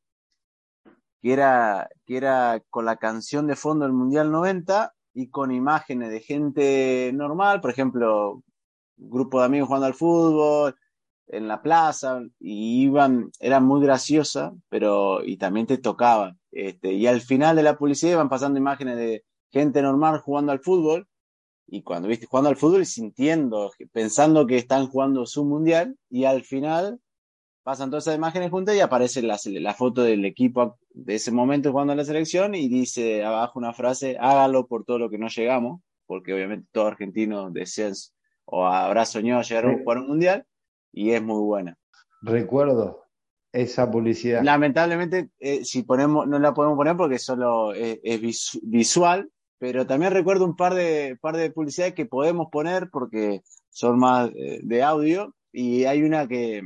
[1.20, 6.10] que era, que era con la canción de fondo del Mundial 90 y con imágenes
[6.10, 8.42] de gente normal, por ejemplo,
[8.96, 10.76] grupo de amigos jugando al fútbol,
[11.28, 16.38] en la plaza, y iban, era muy graciosa, pero, y también te tocaban.
[16.52, 20.60] Este, y al final de la publicidad iban pasando imágenes de gente normal jugando al
[20.60, 21.08] fútbol,
[21.66, 26.44] y cuando viste jugando al fútbol sintiendo, pensando que están jugando su mundial, y al
[26.44, 27.00] final
[27.66, 31.72] pasan todas esas imágenes juntas y aparece la, la foto del equipo de ese momento
[31.72, 35.26] jugando a la selección y dice abajo una frase, hágalo por todo lo que no
[35.26, 37.90] llegamos, porque obviamente todo argentino desea
[38.44, 40.46] o habrá soñado llegar a un, por un mundial,
[40.92, 41.76] y es muy buena.
[42.22, 43.02] Recuerdo
[43.50, 44.44] esa publicidad.
[44.44, 49.88] Lamentablemente, eh, si ponemos, no la podemos poner porque solo es, es visu visual, pero
[49.88, 54.60] también recuerdo un par de, par de publicidades que podemos poner porque son más eh,
[54.62, 56.62] de audio, y hay una que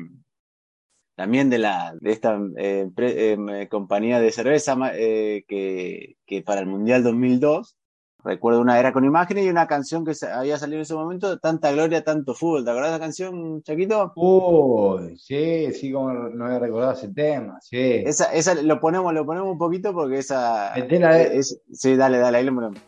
[1.21, 6.63] también de la de esta eh, pre, eh, compañía de cerveza eh, que, que, para
[6.63, 7.77] el Mundial 2002
[8.25, 11.73] Recuerdo una era con imágenes y una canción que había salido en ese momento, Tanta
[11.73, 12.65] Gloria, Tanto Fútbol.
[12.65, 14.13] ¿Te acordás de la canción, Chaquito?
[14.17, 18.03] Uy, sí, sí, como no había recordado ese tema, sí.
[18.05, 20.75] Esa, esa lo ponemos, lo ponemos un poquito porque esa.
[20.77, 21.39] Eh.
[21.39, 22.79] es- sí, dale, dale, ahí lo ponemos.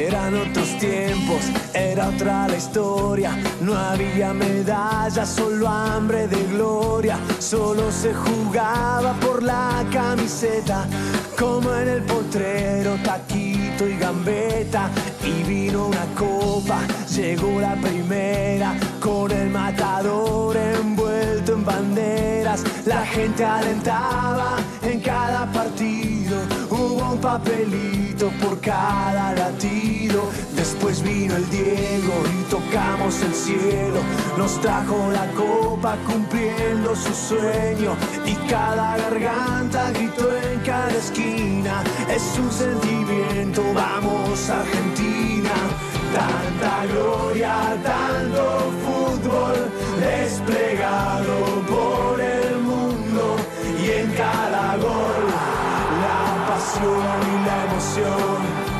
[0.00, 1.42] Eran otros tiempos,
[1.74, 3.36] era otra la historia.
[3.60, 7.18] No había medallas, solo hambre de gloria.
[7.38, 10.86] Solo se jugaba por la camiseta,
[11.38, 14.88] como en el potrero, taquito y gambeta.
[15.22, 16.80] Y vino una copa,
[17.14, 22.64] llegó la primera, con el matador envuelto en banderas.
[22.86, 26.09] La gente alentaba en cada partido,
[27.12, 30.30] un papelito por cada latido.
[30.54, 34.00] Después vino el Diego y tocamos el cielo.
[34.36, 37.96] Nos trajo la copa cumpliendo su sueño.
[38.26, 41.82] Y cada garganta gritó en cada esquina.
[42.08, 45.54] Es un sentimiento, vamos Argentina.
[46.12, 49.70] Tanta gloria, tanto fútbol
[50.00, 51.34] desplegado
[51.68, 53.36] por el mundo.
[53.82, 54.59] Y en cada
[56.70, 58.70] pasión y la emoción.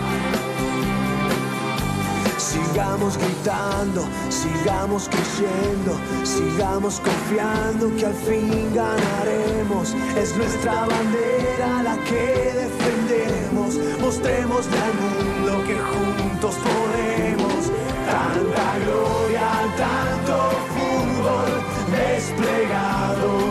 [2.38, 9.94] Sigamos gritando, sigamos creyendo, sigamos confiando que al fin ganaremos.
[10.16, 13.76] Es nuestra bandera la que defendemos.
[14.00, 17.70] Mostrémosle al mundo que juntos podemos.
[18.06, 21.50] Tanta gloria, tanto fútbol
[21.92, 23.49] desplegado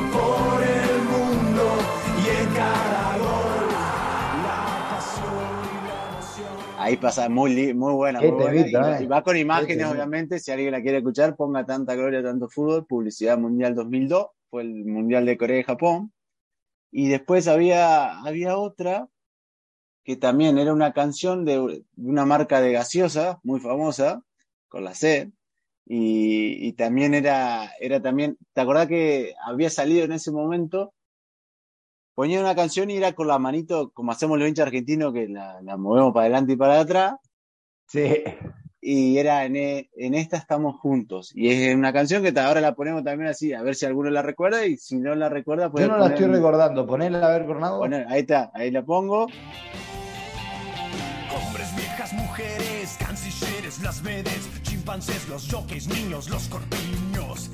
[6.90, 8.20] Ahí pasa, muy, muy buena.
[8.20, 8.52] Muy buena.
[8.52, 9.04] temita, Y va- eh.
[9.04, 10.40] y va con imágenes, obviamente.
[10.40, 12.86] Si alguien la quiere escuchar, ponga tanta gloria, tanto fútbol.
[12.86, 14.28] Publicidad Mundial 2002.
[14.50, 16.12] Fue el Mundial de Corea y Japón.
[16.92, 19.08] Y después había, había otra
[20.04, 24.24] que también era una canción de, de una marca de gaseosa muy famosa,
[24.68, 25.32] con la C.
[25.86, 30.94] Y, y también era, era también, ¿te acordás que había salido en ese momento?
[32.20, 35.62] Ponía una canción y era con la manito, como hacemos los hinchas argentinos, que la,
[35.62, 37.14] la movemos para adelante y para atrás
[37.88, 38.14] Sí.
[38.82, 41.32] y era en, e- en esta estamos juntos.
[41.34, 44.22] Y es una canción que ahora la ponemos también así, a ver si alguno la
[44.22, 46.86] recuerda y si no la recuerda, puede Yo no la estoy recordando.
[46.86, 47.80] Ponela a ver, Cornado.
[47.80, 49.28] poner- ahí está, ahí la pongo.
[51.32, 57.50] Hombres, viejas, mujeres, cancilleres, las vedes, chimpancés, los jockeys, niños, los corpiños.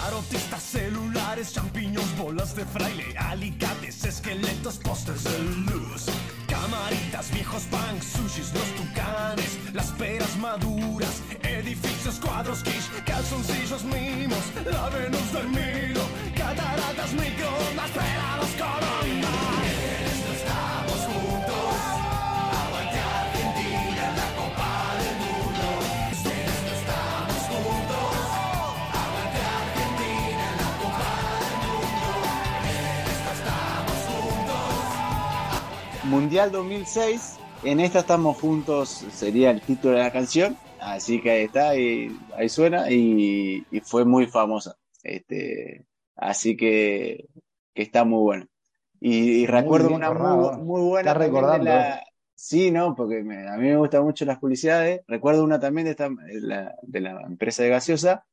[0.00, 5.38] Tarotistas, celulares, champiños, bolas de fraile, alicates, esqueletos, pósters de
[5.70, 6.06] luz.
[6.46, 14.88] Camaritas, viejos punks, sushis, los tucanes, las peras maduras, edificios, cuadros, quiche, calzoncillos, mimos, la
[14.90, 16.02] Venus del Milo,
[16.36, 19.65] cataratas, microondas, pelados, corona.
[36.06, 40.56] Mundial 2006, en esta estamos juntos, sería el título de la canción.
[40.80, 44.76] Así que ahí está, y ahí suena y, y fue muy famosa.
[45.02, 45.84] Este,
[46.16, 47.26] así que,
[47.74, 48.46] que está muy bueno.
[49.00, 51.64] Y, recuerdo bien, una muy, buena de recordando.
[51.64, 52.02] la-
[52.38, 55.00] Sí, no, porque me- a mí me gustan mucho las publicidades.
[55.08, 58.26] Recuerdo una también de, esta, de la, de la empresa de gaseosa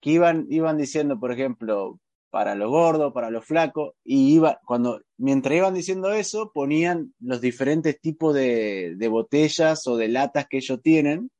[0.00, 1.98] que iban, iban diciendo, por ejemplo,
[2.30, 7.40] para los gordos, para los flacos, y iba, cuando, mientras iban diciendo eso, ponían los
[7.40, 11.30] diferentes tipos de, de botellas o de latas que ellos tienen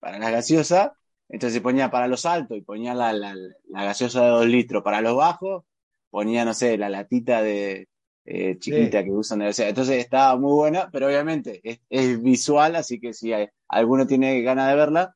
[0.00, 0.94] para la gaseosa.
[1.28, 3.34] Entonces ponía para los altos y ponía la, la,
[3.68, 4.82] la gaseosa de dos litros.
[4.82, 5.64] Para los bajos
[6.10, 7.88] ponía, no sé, la latita de
[8.24, 9.46] eh, chiquita que usan de.
[9.58, 14.40] Entonces estaba muy buena, pero obviamente es, es visual, así que si hay- alguno tiene
[14.42, 15.14] ganas de verla,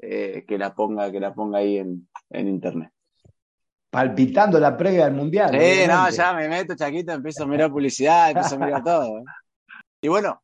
[0.00, 2.90] eh, que la ponga, que la ponga ahí en, en internet.
[3.94, 5.50] Palpitando la previa del Mundial.
[5.52, 9.18] Sí, no, ya me meto, Chaquito, empiezo a mirar publicidad, empiezo a mirar todo.
[9.18, 9.24] ¿eh?
[10.00, 10.42] Y bueno,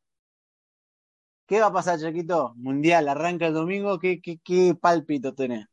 [1.48, 2.52] ¿qué va a pasar, Chaquito?
[2.54, 5.66] Mundial, arranca el domingo, ¿qué, qué, qué pálpito tenés?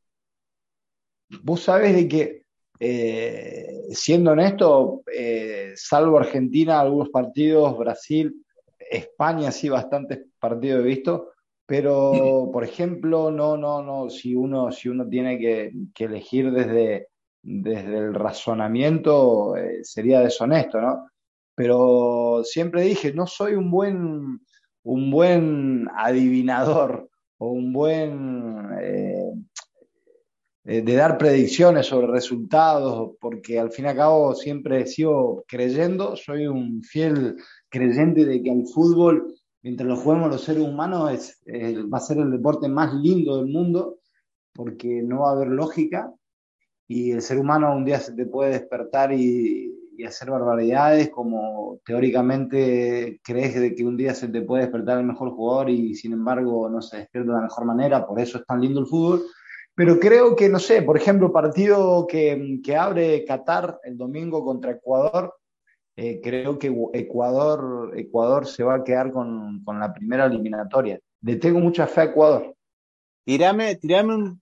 [1.43, 2.45] Vos sabés de que,
[2.79, 8.43] eh, siendo honesto, eh, salvo Argentina, algunos partidos, Brasil,
[8.79, 11.33] España, sí, bastantes partidos he visto,
[11.67, 17.09] pero, por ejemplo, no, no, no, si uno, si uno tiene que, que elegir desde,
[17.49, 21.07] desde el razonamiento, eh, sería deshonesto, ¿no?
[21.55, 24.41] Pero siempre dije, no soy un buen,
[24.83, 28.69] un buen adivinador o un buen...
[28.81, 29.31] eh,
[30.65, 36.17] eh, de dar predicciones sobre resultados, porque al fin y al cabo siempre sigo creyendo,
[36.17, 37.37] soy un fiel
[37.69, 41.41] creyente de que el fútbol, mientras lo juguemos los seres humanos, es,
[41.85, 43.99] va a ser el deporte más lindo del mundo,
[44.53, 46.11] porque no va a haber lógica
[46.87, 49.73] y el ser humano un día se te puede despertar y,
[50.05, 55.31] hacer barbaridades, como teóricamente crees de que un día se te puede despertar el mejor
[55.31, 58.61] jugador y sin embargo no se despierta de la mejor manera, por eso es tan
[58.61, 59.23] lindo el fútbol.
[59.73, 64.73] Pero creo que, no sé, por ejemplo, partido que, que abre Qatar el domingo contra
[64.73, 65.33] Ecuador,
[65.95, 70.99] eh, creo que Ecuador, Ecuador se va a quedar con, con la primera eliminatoria.
[71.21, 72.55] Le tengo mucha fe a Ecuador.
[73.25, 74.41] Tirame, tirame un,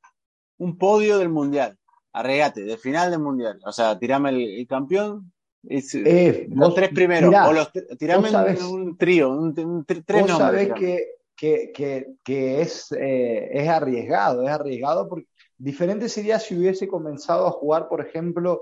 [0.58, 1.78] un podio del mundial.
[2.20, 3.59] Arregate, de final del mundial.
[3.66, 5.32] O sea, tirame el, el campeón.
[5.68, 7.30] es- Eh, los vos- tres primeros.
[7.30, 10.68] mirá, o los, tirame sabés- un, un trío, un, un tre- tres Vos nombres.
[10.68, 16.55] sabés que, que, que, que es, eh, es arriesgado, es arriesgado porque diferente sería si
[16.57, 18.61] hubiese comenzado a jugar, por ejemplo,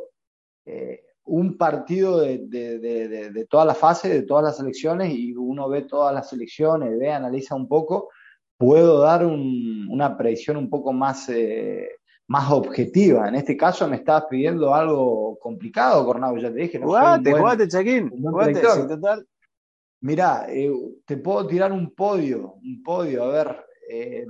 [0.66, 5.14] eh, un partido de, de, de, de, de toda la fase, de todas las selecciones,
[5.14, 8.10] y uno ve todas las selecciones, ve, analiza un poco,
[8.58, 11.90] puedo dar un- una predicción un poco más, eh,
[12.34, 13.28] más objetiva.
[13.30, 16.80] En este caso me estabas pidiendo algo complicado, Cornado, ya te dije.
[16.80, 18.10] No Jugate, buen- jugate, Chaquín.
[18.10, 19.28] Jugate, sí, total.
[20.02, 20.72] Mirá, eh,
[21.06, 24.26] te puedo tirar un podio, un podio, a ver, eh,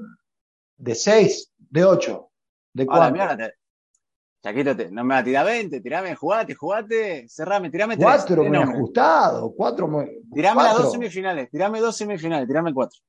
[0.75, 2.29] de 6, de 8,
[2.73, 3.13] de Ahora, 4.
[3.13, 3.53] mira, te-
[4.43, 8.05] Chaquito, te- no me va a tirar 20, tirame, jugate, jugate, cerrame, tirame 3.
[8.05, 10.21] 4 muy ajustado, 4 muy.
[10.33, 12.99] Tirame las dos semifinales, tirame dos semifinales, tirame cuatro.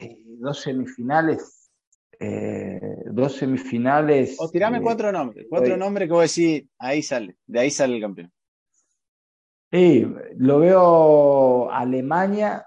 [0.00, 1.63] Eh, dos semifinales,
[2.20, 4.36] eh, dos semifinales.
[4.38, 7.96] O tirame eh, cuatro nombres, cuatro nombres que vos decís, ahí sale, de ahí sale
[7.96, 8.32] el campeón.
[9.72, 10.06] Sí,
[10.36, 12.64] lo veo Alemania,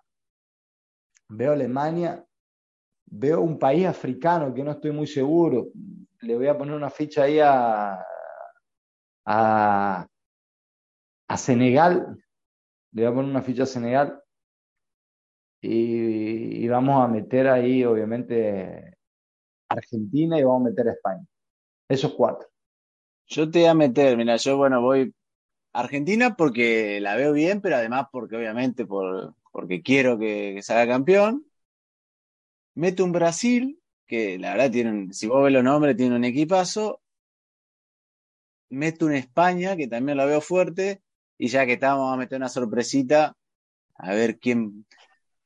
[1.29, 2.25] veo Alemania,
[3.05, 5.69] veo un país africano que no estoy muy seguro.
[6.21, 8.03] Le voy a poner una ficha ahí a,
[9.25, 10.07] a,
[11.29, 12.17] a Senegal.
[12.91, 14.21] Le voy a poner una ficha a Senegal.
[15.61, 18.96] Y, y vamos a meter ahí, obviamente,
[19.79, 21.25] Argentina y vamos a meter a España.
[21.89, 22.47] Esos cuatro.
[23.27, 25.13] Yo te voy a meter, mira, yo bueno, voy
[25.73, 30.93] Argentina porque la veo bien, pero además porque obviamente por, porque quiero que, que salga
[30.93, 31.45] campeón.
[32.75, 36.23] Meto un Brasil, que la verdad tiene un, si vos ves los nombres, tiene un
[36.23, 37.01] equipazo.
[38.69, 41.01] Meto un España, que también la veo fuerte.
[41.37, 43.35] Y ya que estamos, vamos a meter una sorpresita,
[43.95, 44.85] a ver quién,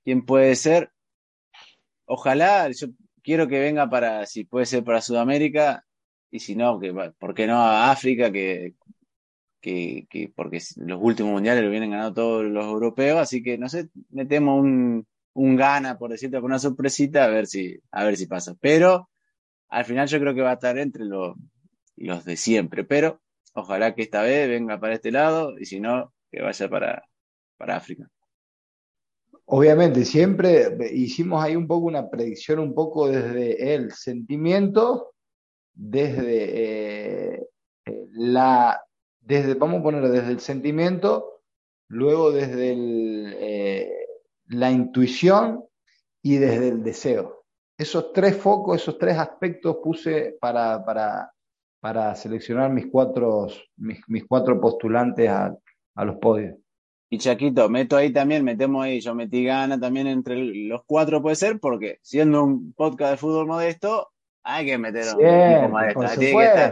[0.04, 0.92] quién puede ser.
[2.06, 2.88] Ojalá, yo
[3.24, 5.86] quiero que venga para, si puede ser para Sudamérica,
[6.32, 8.32] y si no, que, ¿por qué no a África?
[8.32, 8.76] Que,
[9.62, 13.70] que, que porque los últimos mundiales lo vienen ganando todos los europeos, así que no
[13.70, 18.18] sé, metemos un, un gana, por decirte, con una sorpresita, a ver si, a ver
[18.18, 18.56] si pasa.
[18.60, 19.10] Pero
[19.70, 21.36] al final yo creo que va a estar entre los,
[21.96, 23.22] los de siempre, pero
[23.54, 27.04] ojalá que esta vez venga para este lado, y si no, que vaya para,
[27.58, 28.10] para África.
[29.54, 35.12] Obviamente, siempre hicimos ahí un poco una predicción, un poco desde el sentimiento,
[35.74, 37.48] desde eh,
[38.14, 38.82] la,
[39.20, 41.42] desde, vamos a poner desde el sentimiento,
[41.90, 43.92] luego desde eh,
[44.48, 45.66] la intuición
[46.24, 47.44] y desde el deseo.
[47.78, 51.30] Esos tres focos, esos tres aspectos puse para, para,
[51.82, 55.54] para seleccionar mis cuatro, mis, mis cuatro postulantes a,
[55.96, 56.56] a los podios.
[57.14, 61.36] Y Chaquito, meto ahí también, metemos ahí, yo metí gana también entre los cuatro, puede
[61.36, 64.08] ser, porque siendo un podcast de fútbol modesto,
[64.44, 66.00] hay que meter un equipo modesto.
[66.00, 66.26] que estar-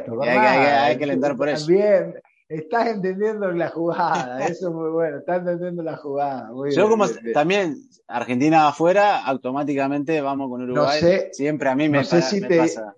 [0.05, 1.03] supuesto, hay que- hay que- hay que Bernardo.
[1.03, 1.67] alentar por eso.
[1.67, 2.13] Bien,
[2.47, 6.51] estás entendiendo la jugada, eso es muy bueno, estás entendiendo la jugada.
[6.53, 7.75] Muy Yo bien, como bien, también
[8.07, 11.01] Argentina afuera, automáticamente vamos con Uruguay.
[11.01, 12.95] sé- Siempre a mí me, no sé para- si me te- pasa.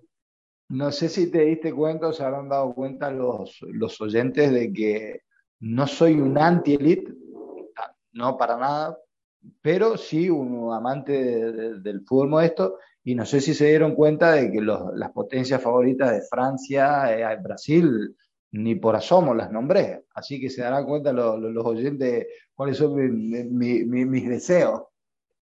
[0.68, 4.72] No sé si te diste cuenta o se habrán dado cuenta los, los oyentes de
[4.72, 5.20] que
[5.60, 7.12] no soy un anti-elite,
[8.12, 8.98] no para nada,
[9.60, 13.94] pero sí un amante de- de- del fútbol modesto, y no sé si se dieron
[13.94, 18.16] cuenta de que los- las potencias favoritas de Francia, eh, Brasil,
[18.52, 22.76] ni por asomo las nombré, así que se darán cuenta lo- lo- los oyentes cuáles
[22.76, 24.82] son mi- mi- mi- mis deseos.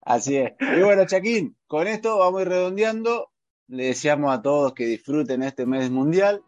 [0.04, 0.54] Así es.
[0.60, 3.28] Y bueno, Chaquín, con esto vamos a ir redondeando.
[3.68, 6.44] Le deseamos a todos que disfruten este mes mundial.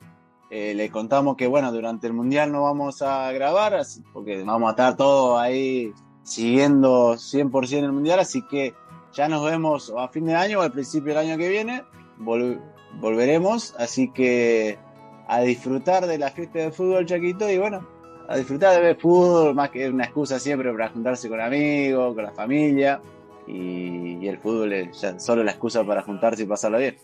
[0.55, 3.81] Eh, le contamos que, bueno, durante el mundial no vamos a grabar,
[4.13, 5.91] porque vamos a estar todos ahí
[6.21, 8.75] siguiendo 100% el mundial, así que
[9.13, 11.83] ya nos vemos a fin de año o al principio del año que viene.
[12.19, 12.61] Vol-
[12.99, 14.77] volveremos, así que
[15.27, 17.87] a disfrutar de la fiesta de fútbol, Chaquito, y bueno,
[18.29, 22.25] a disfrutar de ver fútbol, más que una excusa siempre para juntarse con amigos, con
[22.25, 23.01] la familia
[23.47, 26.95] y, el fútbol es solo la excusa para juntarse y pasarlo bien.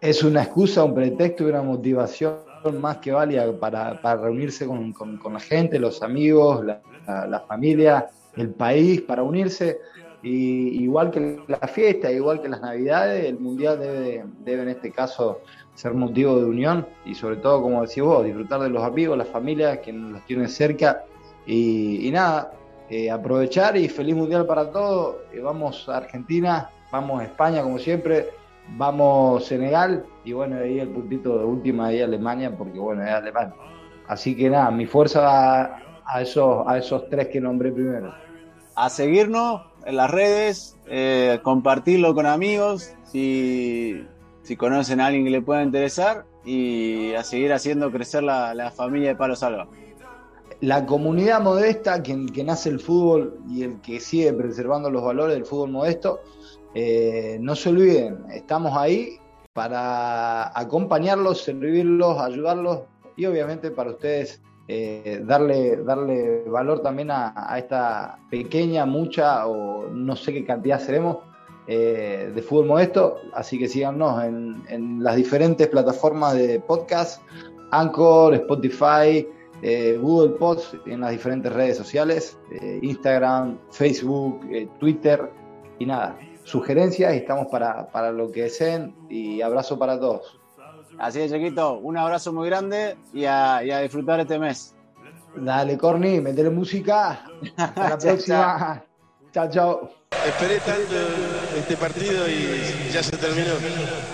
[0.00, 2.48] es una excusa, un pretexto y una motivación
[2.80, 4.94] más que válida para, para reunirse con,
[5.32, 9.78] la gente, los amigos, la, familia, el país, para unirse.
[10.22, 14.90] Y, igual que la fiesta, igual que las navidades, el mundial debe, debe en este
[14.90, 15.40] caso
[15.74, 19.28] ser motivo de unión y sobre todo, como decís vos, disfrutar de los amigos, las
[19.28, 21.04] familias, que nos tienen cerca.
[21.46, 22.52] Y, y nada,
[22.90, 25.18] eh, aprovechar y feliz mundial para todos.
[25.32, 28.30] Eh, vamos a Argentina, vamos a España como siempre,
[28.76, 33.54] vamos Senegal y bueno, ahí el puntito de última ahí Alemania, porque bueno, es Alemania.
[34.06, 38.12] Así que nada, mi fuerza va a esos, a esos tres que nombré primero.
[38.74, 44.04] A seguirnos en las redes, eh, compartirlo con amigos, si,
[44.42, 48.70] si conocen a alguien que le pueda interesar, y a seguir haciendo crecer la, la
[48.70, 49.68] familia de Palo Salva.
[50.60, 55.34] La comunidad modesta, que, que nace el fútbol y el que sigue preservando los valores
[55.34, 56.20] del fútbol modesto,
[56.74, 59.18] eh, no se olviden, estamos ahí
[59.52, 62.82] para acompañarlos, servirlos, ayudarlos
[63.16, 70.14] y obviamente para ustedes eh, darle, darle valor también a, esta pequeña, mucha o no
[70.14, 71.18] sé qué cantidad seremos
[71.66, 73.16] eh, de fútbol modesto.
[73.34, 77.20] Así que síganos en, las diferentes plataformas de podcast,
[77.72, 79.26] Anchor, Spotify,
[80.00, 82.38] Google Pods, en las diferentes redes sociales,
[82.80, 84.40] Instagram, Facebook,
[84.78, 85.28] Twitter
[85.78, 86.16] y nada
[86.50, 90.38] sugerencias y estamos para, para lo que deseen y abrazo para todos.
[90.98, 94.74] Así es, Chiquito, un abrazo muy grande y a, y a disfrutar este mes.
[95.36, 97.24] Dale, Corny, metele música.
[97.56, 98.84] Hasta la próxima.
[99.32, 99.90] Chao, chao.
[100.26, 100.96] Esperé tanto
[101.56, 103.52] este partido y ya se terminó.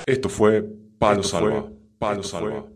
[0.04, 0.62] Esto fue
[0.98, 1.64] Palo Salva.
[1.98, 2.66] Palo Salva.